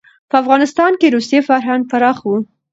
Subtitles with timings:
[0.29, 2.31] په افغانستان کې روسي فرهنګ پراخه و.